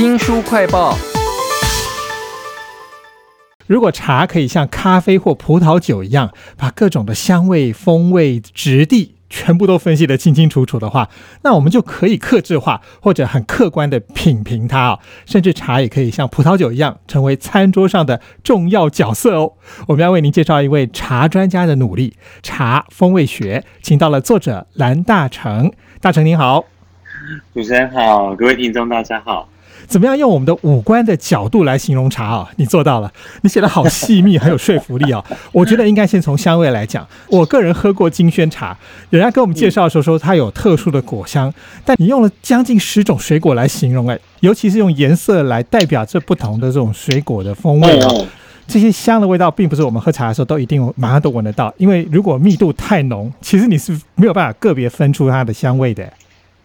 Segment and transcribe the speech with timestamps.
[0.00, 0.96] 新书快报。
[3.66, 11.10] 如果茶可以像咖啡或葡萄酒一样，把各种的香味、风味、质地全部都分析得清清楚楚的话，
[11.42, 15.00] 那我们就可以克制化或者很客观的品评它哦。
[15.26, 19.52] 甚至茶也可以像葡萄酒一样，成为餐桌上的重要角色哦。
[19.88, 25.70] 我们要为您介绍一位茶专家的努力——茶风味学，请到了作者蓝大成。
[26.00, 26.64] 大成您好，
[27.52, 29.46] 主持人好，各位听众大家好。
[29.90, 32.48] 怎么样用我们的五官的角度来形容茶啊？
[32.54, 33.12] 你做到了，
[33.42, 35.22] 你写的好细密，很有说服力啊！
[35.50, 37.04] 我觉得应该先从香味来讲。
[37.26, 38.78] 我个人喝过金萱茶，
[39.10, 41.52] 人家跟我们介绍的时候说它有特殊的果香，
[41.84, 48.08] 但你用了将近十种水果来形容，哎，尤其是用颜色来代表这不同的这种水果的风味啊。
[48.68, 56.08] 这些香的味道，并不是我们喝茶的时候都一定马上都闻得到，因为如果密度太浓，其实你是没有办法个别分出它的香味的。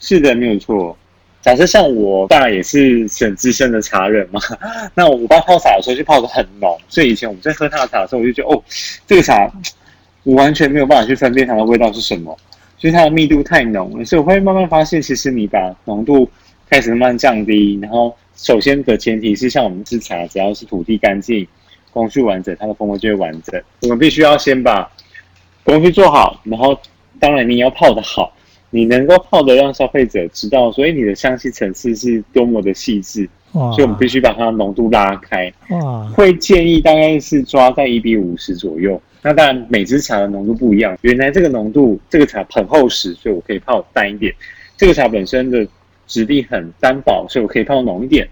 [0.00, 0.96] 是的，没有错。
[1.42, 4.40] 假设像我，当然也是很资深的茶人嘛。
[4.94, 8.62] 那我爸泡茶的时候就泡的很浓，所以以前我们在喝他的茶的时候，我就觉得哦，
[9.06, 9.50] 这个茶
[10.22, 12.38] 我完全没有办法去分辨它的味道是什么，
[12.78, 14.04] 就是它的密度太浓了。
[14.04, 16.30] 所以我会慢慢发现，其实你把浓度
[16.70, 21.44] 开始慢慢降低，然后首先的前提是像我们制茶，只要是土地干净、
[21.90, 23.60] 工序完整，它的风味就会完整。
[23.80, 24.88] 我们必须要先把
[25.64, 26.78] 工序做好，然后
[27.18, 28.32] 当然你要泡的好。
[28.74, 35.52] 你能够泡的让消费者知道，所以你的香气层次是多么的细致，所以我们必须把它浓度拉开。
[35.68, 39.00] 哇，会建议大概是抓在一比五十左右。
[39.20, 40.98] 那当然每支茶的浓度不一样。
[41.02, 44.34] 原来这个浓度，这个茶很厚实，所以我可以泡淡一点。
[44.76, 45.66] 这个茶本身的
[46.06, 48.26] 质地很单薄，所以我可以泡浓一点。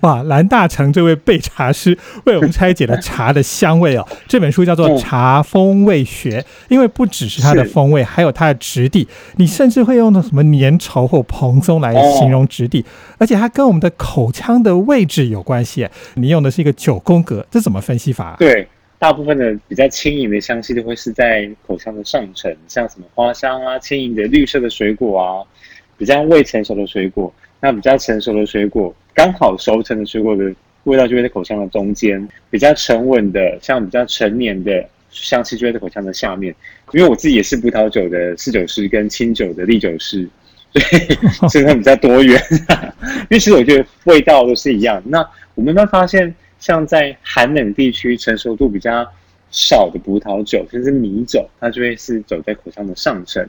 [0.00, 4.06] 哇，蓝大成这位备茶师为我们拆解了 茶的香味哦。
[4.26, 9.06] 这本书叫做《茶风味学》，因为不只是它的风味，还有它的质地。
[9.36, 12.84] 你甚至会用到什么粘稠或蓬松来形容质地，
[13.18, 15.88] 而且它跟我们的口腔的位置有关系。
[16.14, 18.36] 你用的是一个九宫格，这怎么分析法？
[18.38, 18.66] 对，
[18.98, 25.44] 大部分的比较轻盈的香气都会是在口腔的上层，像什么花香啊、轻盈的绿色的水果啊，
[25.98, 27.32] 比较未成熟的水果。
[27.60, 30.52] 那比较成熟的水果，刚好熟成的水果的
[30.84, 36.54] 味道就会在口腔的中间；比较沉稳的，像比较成年的香气就会在口腔的下面。
[36.92, 40.28] 因为我自己也是葡萄酒的侍酒师跟清酒的利酒师，
[40.72, 42.42] 所以 身份比较多元。
[43.28, 45.02] 因为其实我觉得味道都是一样。
[45.04, 45.18] 那
[45.54, 49.06] 我慢慢发现，像在寒冷地区成熟度比较
[49.50, 53.46] 少的葡萄酒，甚至米酒，它就会是走在口腔的上层。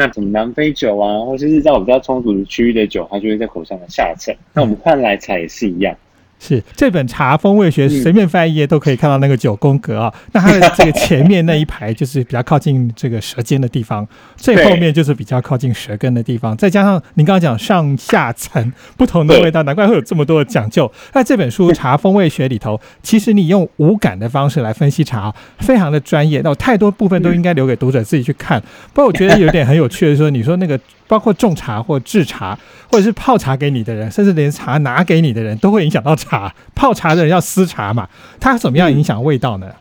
[0.00, 4.32] 那什么南非酒啊，或者是在我比较充足的区域的酒，它就会在口腔的下层。
[4.54, 5.92] 那我们换来茶也是一样。
[6.38, 10.14] 是这本茶风味学，随便翻一页都可以看到那个九宫格啊。
[10.32, 14.06] 那它的这个前面那一排就是比较靠近这个舌尖的地方，
[14.36, 16.56] 最后面就是比较靠近舌根的地方。
[16.56, 20.90] 再加上您刚刚讲上下层不同的味道，难怪会有这么多的讲究。
[21.12, 26.40] 那这本书《茶风味学》里头，其实你用无感的方式来分析茶，非常的专业。
[26.44, 28.60] 那太多部分都应该留给读者自己去看。
[28.92, 30.78] 不过我觉得有点很有趣的说，你说那个。
[31.08, 32.54] 包括种茶或制茶，
[32.92, 36.54] 或者是泡茶给你的人，甚至连茶拿给你的人都会影响到茶。
[36.74, 38.08] 泡茶的人要私茶嘛，
[38.38, 39.72] 它怎么样影响味道呢？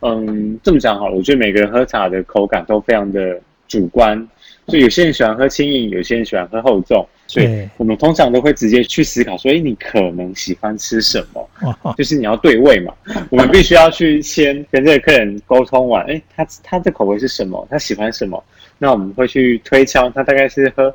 [0.00, 4.16] 嗯，这么讲好了，我觉得每个人喝茶的口感都非常的主观，
[4.66, 11.48] 所以有些人喜欢喝轻盈，有些人喜欢喝厚重，所以我们通常都会直接去思考，所以你可能喜欢吃什么？
[11.96, 12.92] 就是你要对味嘛。
[13.30, 17.66] 我们必须要去先跟这个客人沟通完，哎，他他的口味是什么？
[17.70, 18.42] 他喜欢什么？
[18.78, 20.92] 那我们会去推敲，他大概是喝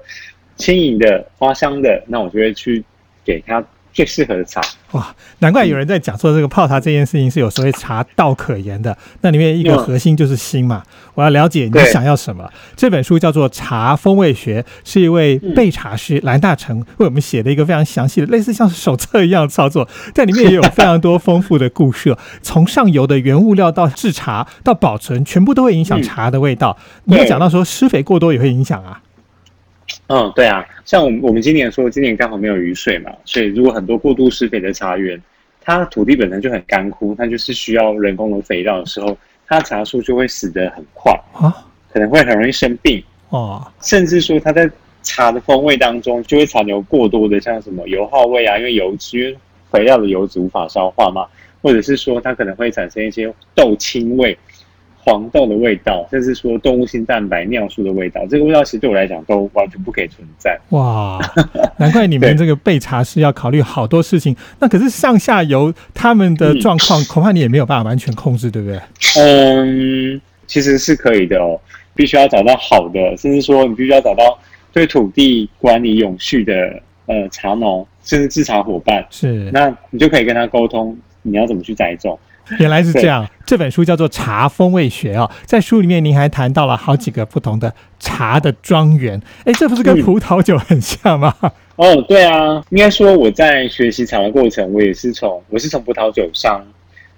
[0.58, 2.84] 轻盈的、花香的，那我就会去
[3.24, 4.62] 给他最适合的茶。
[4.92, 8.98] 哇，难怪有人在讲说这个泡茶这件事情是有所谓茶道可言的。
[9.22, 12.50] 那里面一个核心就是心嘛，我要了解你想要什么。
[12.76, 26.78] 这本书叫做《茶风味学》，是一位备茶师蓝大成为我们写的一个非常详细的，类似像手册一样的操作，在里面也有非常多丰富的故事， 从上游的原物料到制茶到保存，全部都会影响茶的味道。
[27.06, 29.02] 你有讲到说施肥过多也会影响啊。
[30.14, 35.18] 嗯，对啊，像我们我们今年说，今年刚好没有雨水嘛，所以如果很多过度施肥的茶园，
[35.62, 39.18] 它土地本身就很干枯，它就是需要人工的肥料的时候，
[39.48, 44.70] 它茶树就会死得很快啊，可能会很容易生病哦，甚至说它在
[45.02, 49.34] 茶的风味当中就会残留过多的像什么油耗味啊，因为油脂
[49.72, 51.26] 肥料的油脂无法消化嘛，
[51.62, 54.38] 或者是说它可能会产生一些豆青味。
[55.04, 60.60] 黄豆的味道，甚至说动物性蛋白、尿素的味道，这个味道其实对我来讲都完全不可以存在。
[60.70, 61.20] 哇，
[61.78, 64.36] 难怪你们这个备茶是要考虑好多事情。
[64.60, 68.80] 那可是上下游他们的状况，恐怕你也没有办法完全控制，对不对？
[69.18, 71.60] 嗯，其实是可以的哦，
[71.96, 74.38] 必须要找到好的，甚至说你必须要找到
[74.72, 76.54] 对土地管理永续的
[77.08, 82.18] 呃茶农，甚至制茶伙伴，是，那你就可以跟他沟通，你要怎么去栽种。
[82.60, 91.34] 原来是这样，这本书叫做《茶风味学》哦，在书里面您还谈到了好几个不同的茶的庄园，哎，这不是跟葡萄酒很像吗？
[91.78, 96.62] 哦，对啊，应该说我在学习茶的过程，我也是从我是从葡萄酒商，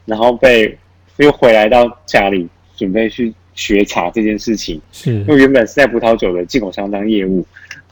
[0.05, 0.77] 然后被
[1.17, 7.45] 又回来到家里准备去学茶这件事情，是，因为原本是在葡萄酒的进口商当业务，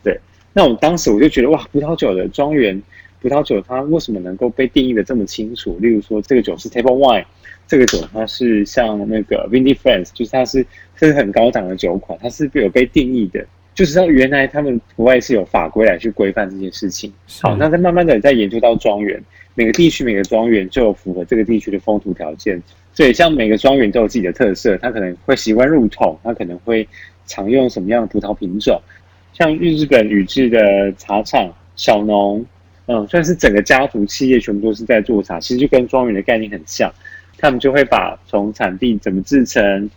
[0.03, 0.19] 对，
[0.53, 2.81] 那我当时我就觉得哇，葡萄酒的庄园。
[3.21, 5.77] 葡萄酒它为什么能够被定义的这么清楚？
[5.79, 7.23] 例如说，这个酒是 table wine，
[7.67, 10.65] 这个酒它是像那个 Vindy Friends，就是它是
[10.95, 13.45] 是很高档的酒款，它是有被定义的。
[13.75, 17.13] 就是说，原来他们国外是有法规来去规范这件事情。
[17.41, 19.23] 好，那再慢慢的再研究到庄园，
[19.53, 22.61] 每个地区每个庄园就有符合这个地区的风土条件。
[22.91, 26.87] 所以，像每个庄园都有自己的特色，它可能会习惯入桶，它可能会
[27.27, 28.81] 常用什么样的葡萄品种。
[29.31, 32.43] 像日本宇治的茶厂小农。
[32.87, 36.91] 嗯，算是整个家族企业全部都是在做茶，其实就跟庄园的概念很像。
[37.37, 39.89] 他们就会把从产地怎么制成，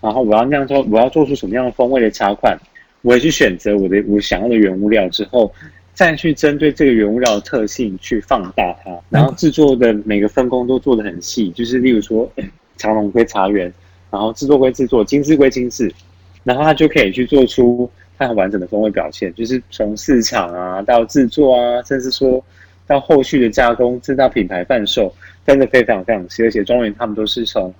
[0.00, 2.58] 然后我要酿造，我要做出什么样的风味的茶款，
[3.02, 5.50] 我也去选择我的我想要的原物料之后，
[5.94, 11.50] 再去针对这个原物料的特性去放大它，然后制作的每个分工都做得很细。
[11.50, 12.30] 就是例如说，
[12.76, 13.72] 茶农归茶园，
[14.10, 15.90] 然后制作归制作，精致归精致，
[16.44, 17.90] 然后他就可以去做出。
[18.20, 22.44] 它很完整的风味表现，就是从市场啊到制作啊，甚至说
[22.86, 25.10] 到后续的加工，至到品牌贩售，
[25.46, 26.42] 真的非常非常细。
[26.42, 27.74] 而且庄园他们都是从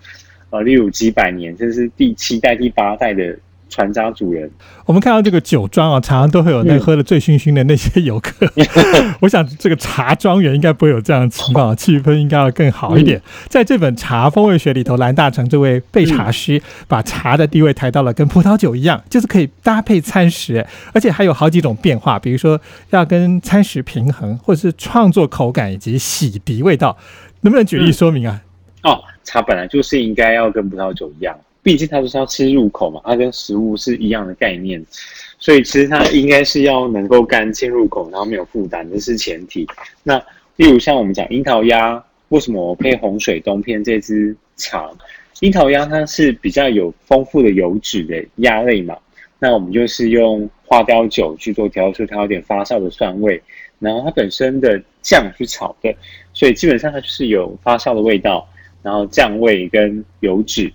[0.48, 3.38] 呃，例如几百年，这是第七代、第八代的。
[3.70, 4.50] 传家主人，
[4.84, 8.46] 我们看到这个酒庄啊，常常都会有那喝的醉醺醺的那些游客。
[9.20, 13.22] 我想这个茶庄园应该不会有这样的情况，气氛应该要更好一点。
[13.48, 26.96] 在这本《茶风味学》里头，蓝大成这位备茶师把茶的地位抬到了跟葡萄酒一样，就是可以搭配餐食，而且还有好几种变化，比如说要跟餐食平衡，或者是创作口感以及洗涤味道，
[27.42, 28.42] 能不能举例说明啊？
[28.82, 31.38] 哦，茶本来就是应该要跟葡萄酒一样。
[31.62, 34.82] 毕竟它就是要吃入口嘛，它跟食物是一样的概念，
[35.38, 39.66] 所以其实它应该是要能够干净入口，然后没有负担，这是前提。
[40.02, 40.16] 那
[40.56, 44.90] 例如像我们讲樱桃鸭，为什么我配红水冬片这支茶？
[45.40, 48.96] 樱桃鸭它是比较有丰富的油脂的鸭类嘛，
[49.38, 53.42] 那我们就是用花雕酒去做调出它有点发酵的酸味，
[53.78, 55.94] 然后它本身的酱去炒的，
[56.34, 58.48] 所以基本上它就是有发酵的味道，
[58.82, 60.72] 然后酱味跟油脂。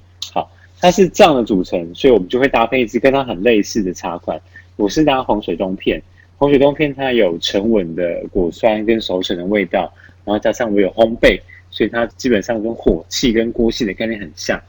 [0.80, 4.40] 它是这样的组成，所以我们就会搭配一支跟它很类似的茶款。
[4.76, 6.02] 我是搭红水冬片，
[6.38, 9.92] 红水冬片它有沉稳的果酸跟熟成的味道，
[10.24, 11.40] 然后加上我有烘焙，
[11.72, 14.62] 所以它基本上跟火气跟锅气的概念很像。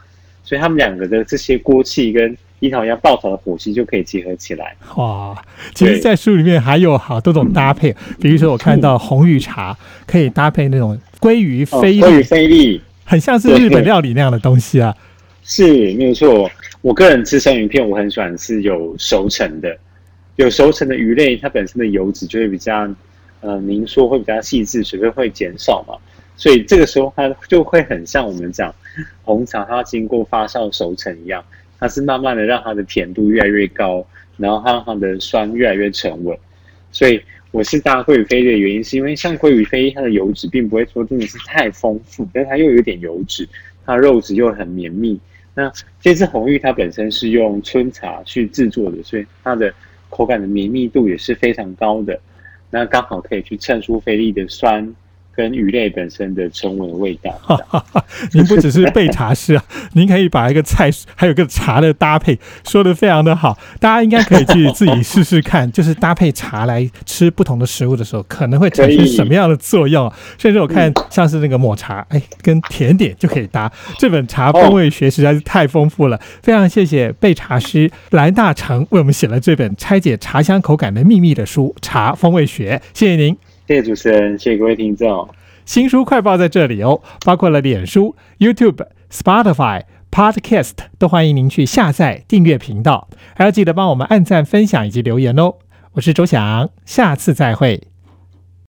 [0.44, 4.76] 所以他们两个的这些锅气跟樱桃要爆炒的火气就可以结合起来。
[4.94, 5.36] 哇，
[5.74, 9.76] 其实，在书里面还有好多种搭配，比如说我看到红玉茶
[10.06, 14.94] 可以搭配那种鲑鱼菲力，鲑鱼菲力很像是日本料理那样的东西啊。
[15.48, 16.50] 是没有错，
[16.82, 19.78] 我个人吃生鱼片，我很喜欢是有熟成的，
[20.34, 22.92] 有熟成的鱼类，它本身的油脂就会比较
[23.42, 25.96] 呃凝缩，会比较细致，水分会减少嘛，
[26.36, 28.74] 所以这个时候它就会很像我们讲
[29.22, 31.44] 红茶，它经过发酵熟成一样，
[31.78, 34.04] 它是慢慢的让它的甜度越来越高，
[34.36, 36.36] 然后它它的酸越来越沉稳，
[36.90, 37.22] 所以
[37.52, 43.48] 我是搭鲑鱼飞的原因，是因为像鲑鱼飞它的油脂并不会说真的是太丰富，但它又有点油脂，
[43.84, 45.16] 它肉质又很绵密。
[45.56, 45.72] 那
[46.02, 49.72] 这支红玉它本身是用春茶去制作的，所以它的
[50.10, 52.20] 口感的绵密度也是非常高的。
[52.68, 54.94] 那刚好可以去衬出菲力的酸。
[55.36, 57.32] 跟鱼类本身的沉稳的味道。
[58.32, 59.62] 您不只是备茶师啊，
[59.92, 70.10] 您可以把一个菜还有个茶的搭配说的非常的好，大家应该可以去自己试试看，就是搭配茶来吃不同的食物的时候，可能会产生什么样的作用。
[70.38, 73.70] 甚至我看像是那个抹茶，哎，跟甜点就可以搭。
[73.98, 83.36] 这本茶风味学实在是太丰富了，非常谢谢备茶师蓝大成为我们写了这本拆解茶香口感的秘密的书《茶风味学》，谢谢您。
[83.66, 85.28] 谢谢主持人，谢谢各位听众。
[85.64, 95.54] 新书快报在这里哦，包括了脸书、YouTube、Spotify、Podcast，都欢迎您去下载订阅频道，还要记得帮我们按赞、分享以及留言哦。
[95.94, 97.95] 我是周翔，下次再会。